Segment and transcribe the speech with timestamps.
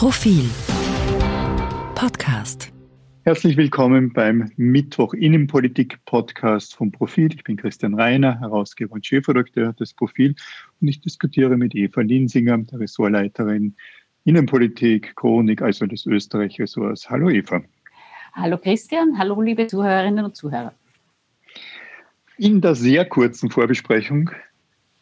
[0.00, 0.48] Profil
[1.94, 2.72] Podcast.
[3.24, 7.28] Herzlich willkommen beim Mittwoch Innenpolitik Podcast vom Profil.
[7.34, 10.34] Ich bin Christian Reiner, Herausgeber und Chefredakteur des Profil
[10.80, 13.76] und ich diskutiere mit Eva Linsinger, der Ressortleiterin
[14.24, 17.10] Innenpolitik, Chronik, also des Österreich-Ressorts.
[17.10, 17.60] Hallo Eva.
[18.32, 20.72] Hallo Christian, hallo liebe Zuhörerinnen und Zuhörer.
[22.38, 24.30] In der sehr kurzen Vorbesprechung,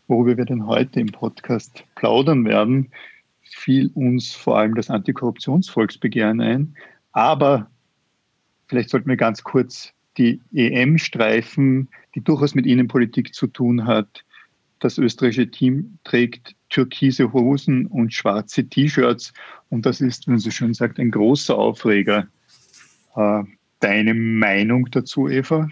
[0.09, 2.91] worüber wir denn heute im Podcast plaudern werden,
[3.51, 6.75] fiel uns vor allem das Antikorruptionsvolksbegehren ein.
[7.13, 7.71] Aber
[8.67, 14.25] vielleicht sollten wir ganz kurz die EM streifen, die durchaus mit Innenpolitik zu tun hat.
[14.81, 19.33] Das österreichische Team trägt türkise Hosen und schwarze T-Shirts.
[19.71, 22.29] Und das ist, wenn so schön sagt, ein großer Aufreger.
[23.17, 23.43] Äh,
[23.81, 25.69] deine Meinung dazu, Eva?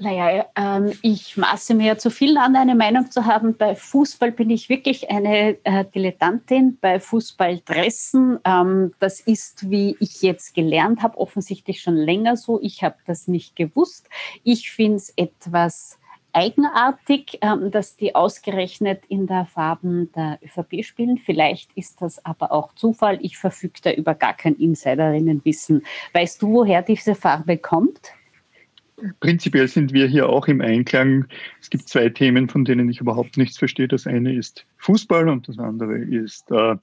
[0.00, 3.56] Naja, ähm, ich maße mir zu viel an, eine Meinung zu haben.
[3.56, 6.78] Bei Fußball bin ich wirklich eine äh, Dilettantin.
[6.80, 12.58] Bei Fußballdressen, ähm, das ist, wie ich jetzt gelernt habe, offensichtlich schon länger so.
[12.62, 14.08] Ich habe das nicht gewusst.
[14.42, 15.98] Ich finde es etwas
[16.32, 21.18] eigenartig, ähm, dass die ausgerechnet in der Farben der ÖVP spielen.
[21.18, 23.18] Vielleicht ist das aber auch Zufall.
[23.20, 25.84] Ich verfüge da über gar kein Insiderinnenwissen.
[26.14, 28.12] Weißt du, woher diese Farbe kommt?
[29.20, 31.26] Prinzipiell sind wir hier auch im Einklang.
[31.60, 33.88] Es gibt zwei Themen, von denen ich überhaupt nichts verstehe.
[33.88, 36.76] Das eine ist Fußball und das andere ist äh,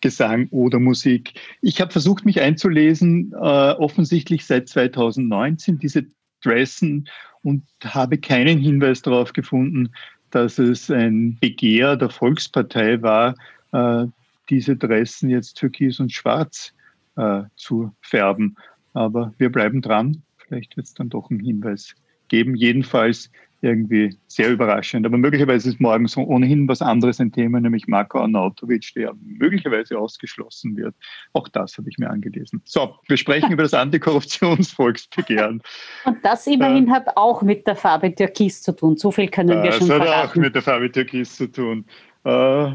[0.00, 1.34] Gesang oder Musik.
[1.60, 6.06] Ich habe versucht, mich einzulesen, äh, offensichtlich seit 2019 diese
[6.42, 7.08] Dressen
[7.42, 9.90] und habe keinen Hinweis darauf gefunden,
[10.30, 13.34] dass es ein Begehr der Volkspartei war,
[13.72, 14.06] äh,
[14.48, 16.72] diese Dressen jetzt türkis und schwarz
[17.16, 18.56] äh, zu färben.
[18.92, 21.94] Aber wir bleiben dran Vielleicht wird es dann doch einen Hinweis
[22.28, 22.56] geben.
[22.56, 23.30] Jedenfalls
[23.62, 25.06] irgendwie sehr überraschend.
[25.06, 29.96] Aber möglicherweise ist morgen so ohnehin was anderes ein Thema, nämlich Marko Arnautovic, der möglicherweise
[29.96, 30.94] ausgeschlossen wird.
[31.34, 32.62] Auch das habe ich mir angelesen.
[32.64, 35.62] So, wir sprechen über das Antikorruptionsvolksbegehren.
[36.04, 38.96] Und das immerhin äh, hat auch mit der Farbe Türkis zu tun.
[38.96, 40.04] So viel können wir schon sagen.
[40.04, 41.84] Das hat auch mit der Farbe Türkis zu tun.
[42.24, 42.72] Äh,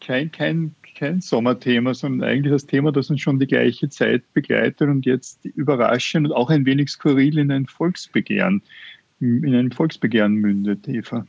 [0.00, 4.82] kein, kein kein Sommerthema, sondern eigentlich das Thema, das uns schon die gleiche Zeit begleitet
[4.82, 8.62] und jetzt überraschend und auch ein wenig skurril in ein Volksbegehren,
[9.18, 11.26] in ein Volksbegehren mündet, Eva.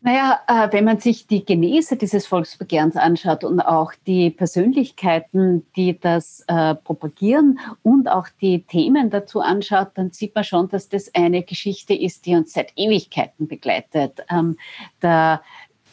[0.00, 5.98] Naja, äh, wenn man sich die Genese dieses Volksbegehrens anschaut und auch die Persönlichkeiten, die
[5.98, 11.12] das äh, propagieren und auch die Themen dazu anschaut, dann sieht man schon, dass das
[11.14, 14.24] eine Geschichte ist, die uns seit Ewigkeiten begleitet.
[14.30, 14.56] Ähm,
[15.02, 15.42] der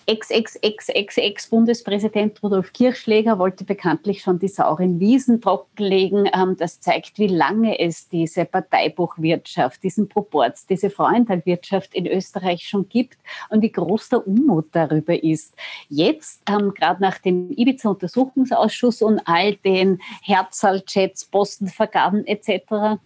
[0.06, 6.30] Ex-Ex-Ex-Ex-Ex-Bundespräsident Rudolf Kirchschläger wollte bekanntlich schon die sauren Wiesen trockenlegen.
[6.34, 12.90] Ähm, das zeigt, wie lange es diese Parteibuchwirtschaft, diesen Proporz, diese Frauenteilwirtschaft in Österreich schon
[12.90, 13.18] gibt
[13.50, 15.56] und wie groß der Unmut darüber ist.
[15.88, 23.00] Jetzt, ähm, gerade nach dem Ibiza-Untersuchungsausschuss und all den Herzal-Chats, Postenvergaben etc.,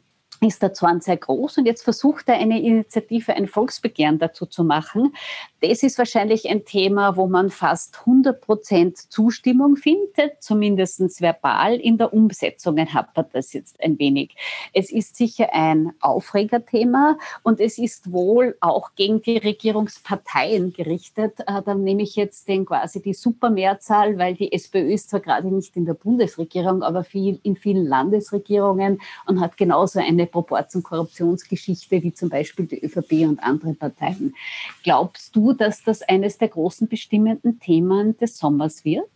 [0.46, 4.64] ist der Zorn sehr groß und jetzt versucht er eine Initiative, ein Volksbegehren dazu zu
[4.64, 5.16] machen.
[5.60, 11.76] Das ist wahrscheinlich ein Thema, wo man fast 100 Prozent Zustimmung findet, zumindest verbal.
[11.80, 14.36] In der Umsetzung hapert das jetzt ein wenig.
[14.74, 21.40] Es ist sicher ein Aufregerthema und es ist wohl auch gegen die Regierungsparteien gerichtet.
[21.48, 25.48] Äh, dann nehme ich jetzt den quasi die Supermehrzahl, weil die SPÖ ist zwar gerade
[25.48, 30.84] nicht in der Bundesregierung, aber viel, in vielen Landesregierungen und hat genauso eine Proports- und
[30.84, 34.36] Korruptionsgeschichte wie zum Beispiel die ÖVP und andere Parteien.
[34.84, 39.10] Glaubst du, dass das eines der großen bestimmenden Themen des Sommers wird?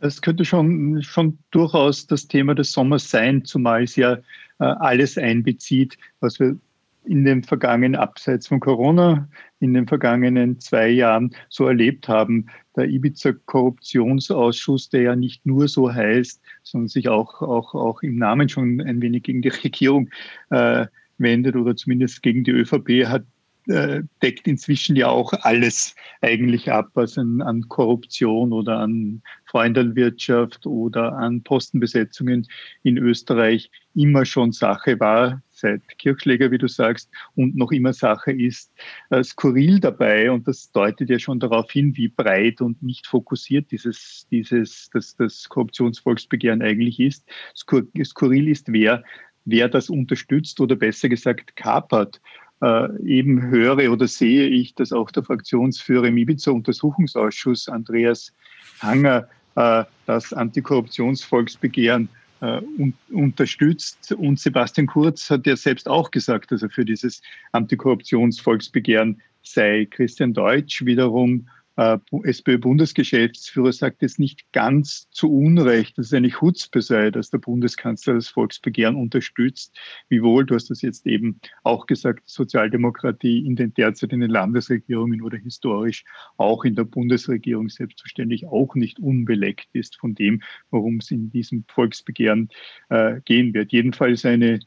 [0.00, 4.20] Es könnte schon, schon durchaus das Thema des Sommers sein, zumal es ja äh,
[4.58, 6.58] alles einbezieht, was wir
[7.04, 9.28] in den vergangenen, abseits von Corona,
[9.60, 12.46] in den vergangenen zwei Jahren so erlebt haben.
[12.76, 18.48] Der Ibiza-Korruptionsausschuss, der ja nicht nur so heißt, sondern sich auch, auch, auch im Namen
[18.48, 20.10] schon ein wenig gegen die Regierung
[20.50, 20.86] äh,
[21.18, 23.24] wendet oder zumindest gegen die ÖVP, hat
[23.68, 30.66] äh, deckt inzwischen ja auch alles eigentlich ab, was an, an Korruption oder an Freundelwirtschaft
[30.66, 32.46] oder an Postenbesetzungen
[32.82, 38.32] in Österreich immer schon Sache war, seit Kirchschläger, wie du sagst, und noch immer Sache
[38.32, 38.72] ist.
[39.10, 43.70] Äh, skurril dabei, und das deutet ja schon darauf hin, wie breit und nicht fokussiert
[43.70, 47.28] dieses, dieses, das, das Korruptionsvolksbegehren eigentlich ist.
[47.54, 49.04] Skur, skurril ist, wer,
[49.44, 52.20] wer das unterstützt oder besser gesagt kapert
[52.62, 58.32] äh, eben höre oder sehe ich, dass auch der Fraktionsführer im Ibiza-Untersuchungsausschuss, Andreas
[58.80, 62.08] Hanger, äh, das Antikorruptionsvolksbegehren
[62.40, 64.12] äh, un unterstützt.
[64.12, 67.20] Und Sebastian Kurz hat ja selbst auch gesagt, dass er für dieses
[67.52, 69.86] Antikorruptionsvolksbegehren sei.
[69.90, 76.82] Christian Deutsch wiederum äh, SPÖ-Bundesgeschäftsführer sagt es nicht ganz zu Unrecht, dass es eine Chutzpe
[76.82, 79.78] sei, dass der Bundeskanzler das Volksbegehren unterstützt.
[80.08, 85.22] Wiewohl, du hast das jetzt eben auch gesagt, Sozialdemokratie in den derzeit in den Landesregierungen
[85.22, 86.04] oder historisch
[86.36, 91.64] auch in der Bundesregierung selbstverständlich auch nicht unbeleckt ist von dem, worum es in diesem
[91.68, 92.50] Volksbegehren
[92.90, 93.72] äh, gehen wird.
[93.72, 94.60] Jedenfalls eine,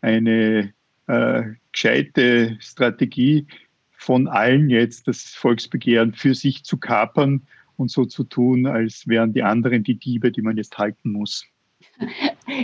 [0.00, 0.72] eine
[1.06, 1.42] äh,
[1.72, 3.46] gescheite Strategie,
[4.04, 7.46] von allen jetzt das Volksbegehren für sich zu kapern
[7.76, 11.44] und so zu tun, als wären die anderen die Diebe, die man jetzt halten muss.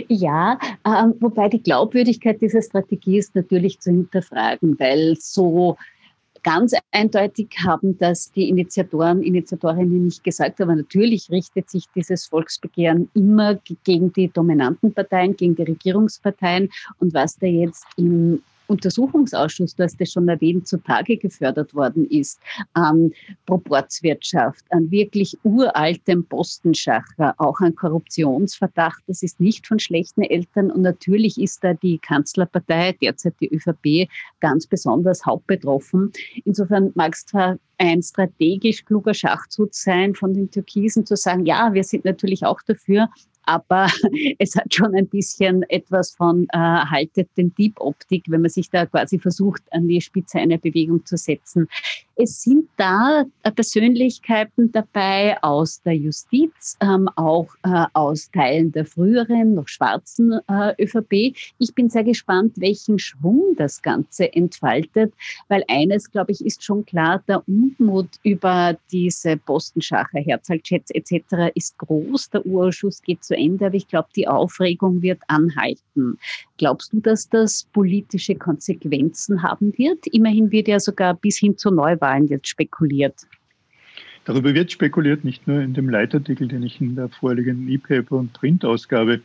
[0.07, 5.75] Ja, äh, wobei die Glaubwürdigkeit dieser Strategie ist natürlich zu hinterfragen, weil so
[6.43, 13.09] ganz eindeutig haben das die Initiatoren, Initiatorinnen nicht gesagt, aber natürlich richtet sich dieses Volksbegehren
[13.15, 19.83] immer gegen die dominanten Parteien, gegen die Regierungsparteien und was da jetzt im Untersuchungsausschuss, du
[19.83, 22.39] hast das schon erwähnt, zutage gefördert worden ist,
[22.73, 23.11] an
[23.45, 29.03] Proportswirtschaft, an wirklich uraltem Postenschacher, auch an Korruptionsverdacht.
[29.07, 34.09] Das ist nicht von schlechten Eltern und natürlich ist da die Kanzlerpartei, derzeit die ÖVP,
[34.39, 36.11] ganz besonders hauptbetroffen.
[36.45, 41.73] Insofern mag es zwar ein strategisch kluger Schachzug sein, von den Türkisen zu sagen, ja,
[41.73, 43.09] wir sind natürlich auch dafür,
[43.45, 43.87] aber
[44.39, 48.85] es hat schon ein bisschen etwas von äh, haltet den Dieb-Optik, wenn man sich da
[48.85, 51.67] quasi versucht, an die Spitze einer Bewegung zu setzen.
[52.15, 58.85] Es sind da äh, Persönlichkeiten dabei aus der Justiz, ähm, auch äh, aus Teilen der
[58.85, 61.35] früheren, noch schwarzen äh, ÖVP.
[61.57, 65.13] Ich bin sehr gespannt, welchen Schwung das Ganze entfaltet,
[65.47, 71.51] weil eines, glaube ich, ist schon klar, der Unmut über diese Postenschacher, Herzhaltschätz etc.
[71.55, 72.29] ist groß.
[72.29, 76.17] Der Urausschuss geht zu Ende, aber ich glaube, die Aufregung wird anhalten.
[76.57, 80.07] Glaubst du, dass das politische Konsequenzen haben wird?
[80.07, 83.27] Immerhin wird ja sogar bis hin zur Neuwahlen jetzt spekuliert.
[84.25, 88.33] Darüber wird spekuliert, nicht nur in dem Leitartikel, den ich in der vorliegenden E-Paper- und
[88.33, 89.21] Printausgabe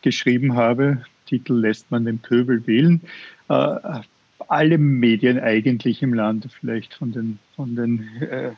[0.00, 1.02] geschrieben habe.
[1.26, 3.02] Titel lässt man den Pöbel wählen.
[4.48, 8.50] Alle Medien eigentlich im Land, vielleicht von den, von den äh,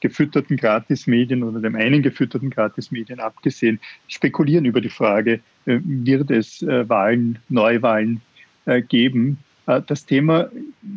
[0.00, 6.62] gefütterten Gratismedien oder dem einen gefütterten Gratismedien abgesehen, spekulieren über die Frage, äh, wird es
[6.62, 8.20] äh, Wahlen, Neuwahlen
[8.66, 9.38] äh, geben?
[9.66, 10.50] Äh, das Thema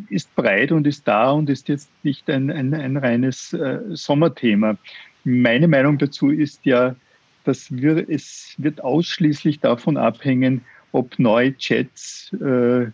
[0.08, 4.76] ist breit und ist da und ist jetzt nicht ein, ein, ein reines äh, Sommerthema.
[5.24, 6.94] Meine Meinung dazu ist ja,
[7.44, 10.62] dass wir, es wird ausschließlich davon abhängen,
[10.92, 12.86] ob neue Chats äh,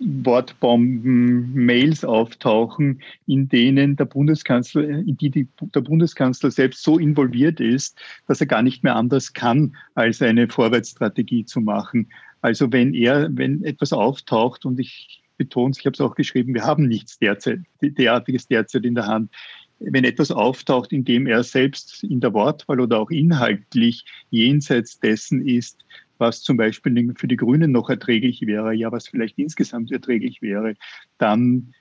[0.00, 7.60] Wortbomben, Mails auftauchen, in denen der Bundeskanzler, in die, die der Bundeskanzler selbst so involviert
[7.60, 12.08] ist, dass er gar nicht mehr anders kann, als eine Vorwärtsstrategie zu machen.
[12.40, 16.54] Also wenn er, wenn etwas auftaucht und ich betone es, ich habe es auch geschrieben,
[16.54, 19.32] wir haben nichts derzeit, derartiges derzeit in der Hand.
[19.80, 25.46] Wenn etwas auftaucht, in dem er selbst in der Wortwahl oder auch inhaltlich jenseits dessen
[25.46, 25.84] ist,
[26.18, 30.74] was zum Beispiel für die Grünen noch erträglich wäre, ja, was vielleicht insgesamt erträglich wäre,
[31.18, 31.74] dann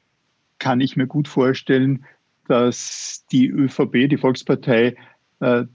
[0.59, 2.05] kann ich mir gut vorstellen,
[2.47, 4.95] dass die ÖVP, die Volkspartei,
[5.39, 5.65] äh,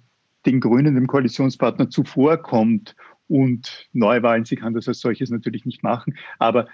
[0.47, 2.97] den Grünen, dem Koalitionspartner zuvorkommt
[3.29, 6.67] und Neuwahlen, sie kann das als solches natürlich nicht machen, aber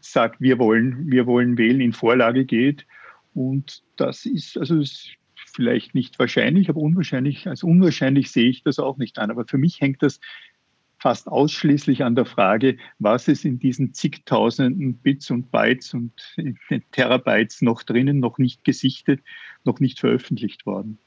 [0.00, 2.86] sagt, wir wollen, wir wollen wählen, in Vorlage geht.
[3.34, 8.78] Und das ist, also ist vielleicht nicht wahrscheinlich, aber unwahrscheinlich, als unwahrscheinlich sehe ich das
[8.78, 9.30] auch nicht an.
[9.30, 10.20] Aber für mich hängt das
[11.00, 16.12] fast ausschließlich an der Frage, was ist in diesen zigtausenden Bits und Bytes und
[16.92, 19.20] Terabytes noch drinnen, noch nicht gesichtet,
[19.64, 20.98] noch nicht veröffentlicht worden.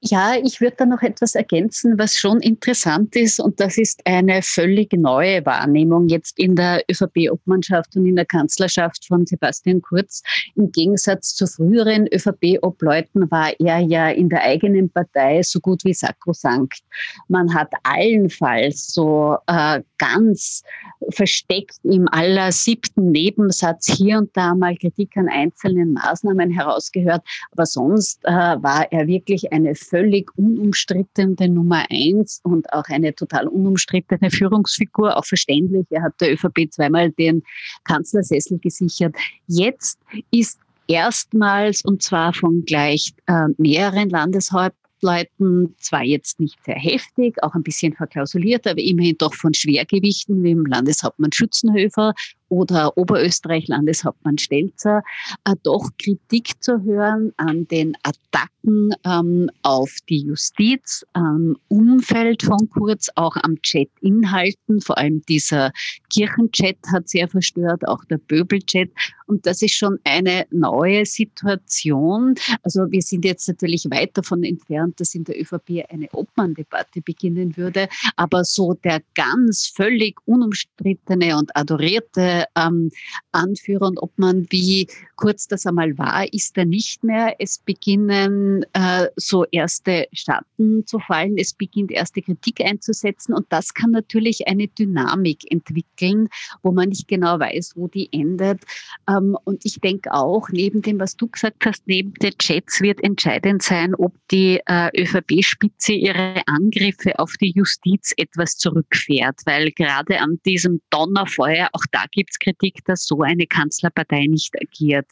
[0.00, 4.42] Ja, ich würde da noch etwas ergänzen, was schon interessant ist, und das ist eine
[4.42, 10.22] völlig neue Wahrnehmung jetzt in der ÖVP-Obmannschaft und in der Kanzlerschaft von Sebastian Kurz.
[10.54, 15.94] Im Gegensatz zu früheren ÖVP-Obleuten war er ja in der eigenen Partei so gut wie
[15.94, 16.78] sakrosankt.
[17.26, 20.62] Man hat allenfalls so äh, ganz
[21.10, 27.66] versteckt im aller siebten Nebensatz hier und da mal Kritik an einzelnen Maßnahmen herausgehört, aber
[27.66, 34.30] sonst äh, war er wirklich eine völlig unumstrittene Nummer eins und auch eine total unumstrittene
[34.30, 35.86] Führungsfigur, auch verständlich.
[35.90, 37.42] Er hat der ÖVP zweimal den
[37.84, 39.14] Kanzlersessel gesichert.
[39.46, 39.98] Jetzt
[40.30, 47.54] ist erstmals, und zwar von gleich äh, mehreren Landeshauptleuten, zwar jetzt nicht sehr heftig, auch
[47.54, 52.14] ein bisschen verklausuliert, aber immerhin doch von Schwergewichten wie im Landeshauptmann Schützenhöfer
[52.48, 55.02] oder Oberösterreich Landeshauptmann Stelzer,
[55.44, 62.68] äh, doch Kritik zu hören an den Attacken ähm, auf die Justiz, am Umfeld von
[62.70, 65.72] Kurz, auch am Chat-Inhalten, vor allem dieser
[66.12, 68.90] Kirchenchat hat sehr verstört, auch der Böbel-Chat.
[69.26, 72.34] Und das ist schon eine neue Situation.
[72.62, 77.56] Also wir sind jetzt natürlich weit davon entfernt, dass in der ÖVP eine Obmann-Debatte beginnen
[77.56, 77.88] würde.
[78.16, 82.90] Aber so der ganz völlig unumstrittene und adorierte ähm,
[83.32, 87.36] Anführer und Obmann, wie kurz das einmal war, ist er nicht mehr.
[87.38, 91.36] Es beginnen äh, so erste Schatten zu fallen.
[91.38, 93.34] Es beginnt erste Kritik einzusetzen.
[93.34, 96.28] Und das kann natürlich eine Dynamik entwickeln,
[96.62, 98.62] wo man nicht genau weiß, wo die endet.
[99.08, 103.02] Ähm, und ich denke auch, neben dem, was du gesagt hast, neben den Chats wird
[103.02, 110.20] entscheidend sein, ob die äh, ÖVP-Spitze ihre Angriffe auf die Justiz etwas zurückfährt, weil gerade
[110.20, 115.06] an diesem Donnerfeuer, auch da gibt es Kritik, dass so eine Kanzlerpartei nicht agiert.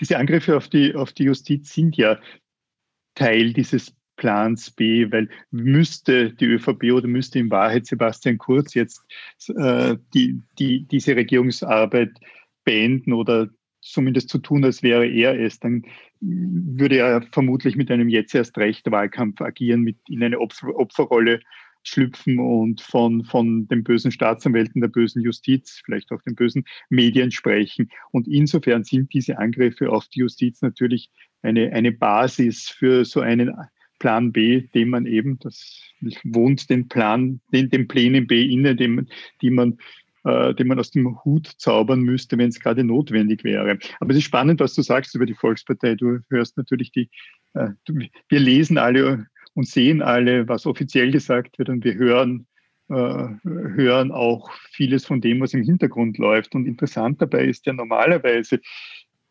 [0.00, 2.18] Diese Angriffe auf die, auf die Justiz sind ja
[3.14, 9.04] Teil dieses Plans B, weil müsste die ÖVP oder müsste in Wahrheit Sebastian Kurz jetzt
[9.56, 12.12] äh, die, die, diese Regierungsarbeit
[12.64, 13.48] beenden oder
[13.80, 15.84] zumindest zu tun, als wäre er es, dann
[16.20, 21.40] würde er vermutlich mit einem jetzt erst recht Wahlkampf agieren, mit in eine Opfer Opferrolle
[21.84, 27.30] schlüpfen und von, von den bösen Staatsanwälten, der bösen Justiz, vielleicht auch den bösen Medien
[27.30, 27.90] sprechen.
[28.10, 31.10] Und insofern sind diese Angriffe auf die Justiz natürlich
[31.42, 33.54] eine, eine Basis für so einen
[33.98, 35.80] Plan B, den man eben, das
[36.24, 39.08] wohnt den Plan, den, den Plänen B inne, den,
[39.40, 39.78] die man
[40.24, 43.78] äh, den man aus dem Hut zaubern müsste, wenn es gerade notwendig wäre.
[44.00, 45.96] Aber es ist spannend, was du sagst über die Volkspartei.
[45.96, 47.10] Du hörst natürlich die,
[47.52, 47.94] äh, du,
[48.28, 52.46] wir lesen alle und sehen alle, was offiziell gesagt wird und wir hören,
[52.88, 56.54] äh, hören auch vieles von dem, was im Hintergrund läuft.
[56.54, 58.60] Und interessant dabei ist ja normalerweise,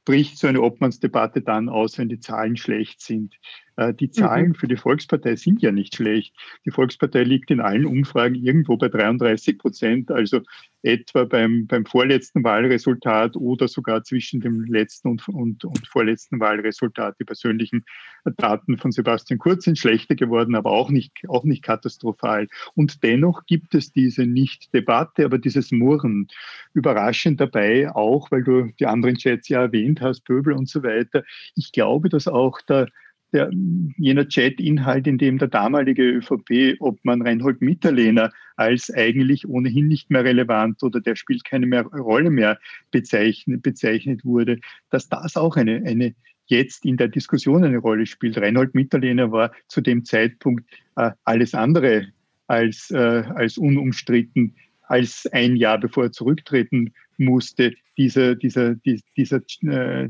[0.06, 3.36] bricht so eine Obmannsdebatte dann aus, wenn die Zahlen schlecht sind.
[3.75, 4.56] Äh, die Zahlen mhm.
[4.56, 6.36] für die Volkspartei sind ja nicht schlecht.
[6.65, 10.42] Die Volkspartei liegt in allen Umfragen irgendwo bei 33 Prozent, also
[10.84, 17.15] etwa beim, beim vorletzten Wahlresultat oder sogar zwischen dem letzten und, und, und vorletzten Wahlresultat.
[17.20, 17.86] Die persönlichen
[18.38, 22.48] Daten von Sebastian Kurz sind schlechter geworden, aber auch nicht, auch nicht katastrophal.
[22.75, 26.27] Und dennoch gibt es diese Nicht-Debatte, aber dieses Murren.
[26.74, 31.24] Überraschend dabei auch, weil du die anderen Chats ja erwähnt hast, Pöbel und so weiter.
[31.56, 32.88] Ich glaube, dass auch der
[33.34, 33.50] der,
[33.98, 40.82] jener Chat-Inhalt, in dem der damalige ÖVP-Obmann Reinhold Mitterlehner als eigentlich ohnehin nicht mehr relevant
[40.84, 42.60] oder der spielt keine mehr Rolle mehr
[42.92, 44.60] bezeichnet, bezeichnet wurde,
[44.90, 48.38] dass das auch eine, eine jetzt in der Diskussion eine Rolle spielt.
[48.38, 52.08] Reinhold Mitterlehner war zu dem Zeitpunkt äh, alles andere
[52.48, 60.10] als, äh, als unumstritten, als ein Jahr bevor er zurücktreten musste, dieser, dieser, dieser, äh,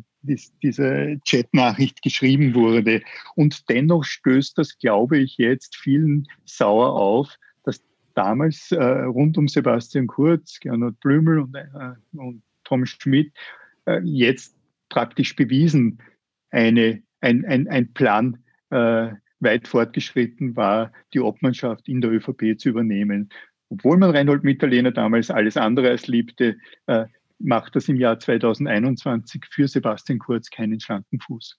[0.61, 3.01] diese Chatnachricht geschrieben wurde.
[3.35, 7.83] Und dennoch stößt das, glaube ich, jetzt vielen sauer auf, dass
[8.13, 11.67] damals äh, rund um Sebastian Kurz, Gernot Blümel und, äh,
[12.13, 13.33] und Tom Schmidt
[13.85, 14.55] äh, jetzt
[14.89, 15.99] praktisch bewiesen
[16.51, 18.37] eine, ein, ein, ein Plan
[18.69, 23.29] äh, weit fortgeschritten war, die Obmannschaft in der ÖVP zu übernehmen.
[23.73, 27.05] Obwohl man Reinhold Mitterlehner damals alles andere als liebte, äh,
[27.39, 31.57] macht das im Jahr 2021 für Sebastian Kurz keinen schlanken Fuß.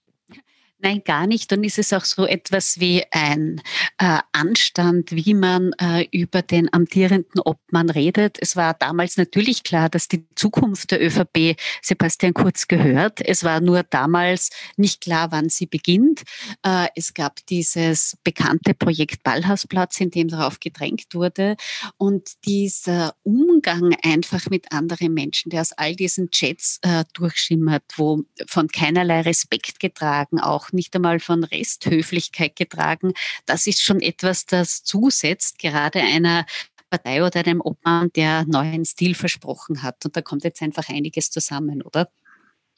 [0.79, 1.51] Nein, gar nicht.
[1.51, 3.61] Dann ist es auch so etwas wie ein
[3.97, 8.37] äh, Anstand, wie man äh, über den amtierenden Obmann redet.
[8.41, 13.21] Es war damals natürlich klar, dass die Zukunft der ÖVP Sebastian Kurz gehört.
[13.21, 16.23] Es war nur damals nicht klar, wann sie beginnt.
[16.61, 21.55] Äh, es gab dieses bekannte Projekt Ballhausplatz, in dem darauf gedrängt wurde.
[21.97, 28.23] Und dieser Umgang einfach mit anderen Menschen, der aus all diesen Chats äh, durchschimmert, wo
[28.47, 33.13] von keinerlei Respekt getragen auch auch nicht einmal von Resthöflichkeit getragen.
[33.45, 36.45] Das ist schon etwas, das zusetzt, gerade einer
[36.89, 40.05] Partei oder einem Obmann, der neuen Stil versprochen hat.
[40.05, 42.09] Und da kommt jetzt einfach einiges zusammen, oder?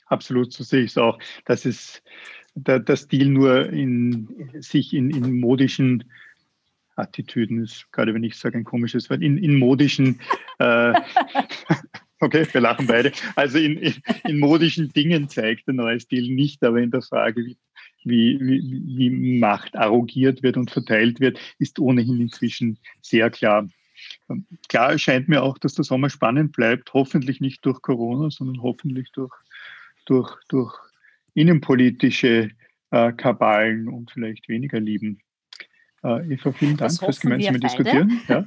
[0.08, 1.20] Absolut, so sehe ich es auch.
[1.46, 2.02] Das ist
[2.56, 6.06] der, der Stil nur in sich in, in modischen
[6.96, 10.20] Attitüden ist, gerade wenn ich sage ein komisches Wort, in, in modischen
[10.58, 10.94] äh,
[12.20, 13.12] Okay, wir lachen beide.
[13.36, 17.46] Also in, in, in, modischen Dingen zeigt der neue Stil nicht, aber in der Frage,
[17.46, 17.58] wie,
[18.10, 23.68] wie, wie, wie Macht arrogiert wird und verteilt wird, ist ohnehin inzwischen sehr klar.
[24.68, 29.12] Klar scheint mir auch, dass der Sommer spannend bleibt, hoffentlich nicht durch Corona, sondern hoffentlich
[29.12, 29.34] durch,
[30.06, 30.76] durch, durch
[31.34, 32.52] innenpolitische
[32.92, 35.22] äh, Kabalen und vielleicht weniger Lieben.
[36.04, 38.22] Äh, Eva, vielen Dank fürs gemeinsame Diskutieren.
[38.28, 38.46] Ja.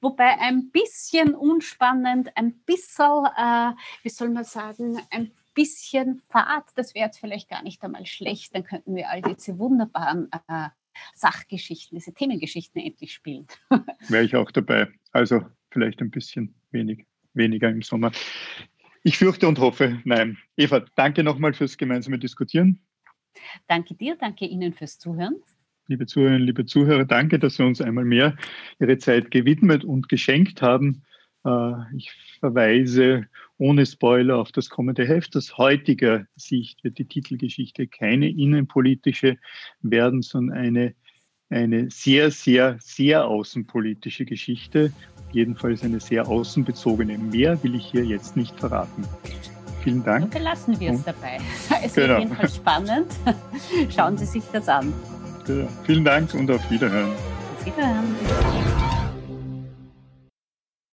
[0.00, 3.72] Wobei ein bisschen unspannend, ein bisschen, äh,
[4.02, 8.54] wie soll man sagen, ein bisschen Fahrt, das wäre jetzt vielleicht gar nicht einmal schlecht.
[8.54, 10.68] Dann könnten wir all diese wunderbaren äh,
[11.14, 13.46] Sachgeschichten, diese Themengeschichten endlich spielen.
[14.08, 14.88] Wäre ich auch dabei.
[15.12, 18.10] Also vielleicht ein bisschen wenig, weniger im Sommer.
[19.02, 20.38] Ich fürchte und hoffe, nein.
[20.56, 22.80] Eva, danke nochmal fürs gemeinsame Diskutieren.
[23.66, 25.36] Danke dir, danke Ihnen fürs Zuhören.
[25.86, 28.36] Liebe Zuhörerinnen, liebe Zuhörer, danke, dass Sie uns einmal mehr
[28.78, 31.02] Ihre Zeit gewidmet und geschenkt haben.
[31.44, 33.28] Äh, ich verweise
[33.60, 35.36] ohne Spoiler auf das kommende Heft.
[35.36, 39.36] Aus heutiger Sicht wird die Titelgeschichte keine innenpolitische
[39.82, 40.94] werden, sondern eine,
[41.50, 44.92] eine sehr, sehr, sehr außenpolitische Geschichte.
[45.32, 47.18] Jedenfalls eine sehr außenbezogene.
[47.18, 49.04] Mehr will ich hier jetzt nicht verraten.
[49.84, 50.24] Vielen Dank.
[50.24, 51.38] Und belassen wir es dabei.
[51.84, 52.08] Es genau.
[52.08, 53.06] wird jedenfalls spannend.
[53.94, 54.92] Schauen Sie sich das an.
[55.46, 57.12] Ja, vielen Dank und auf Wiederhören.
[57.12, 58.89] Auf Wiederhören.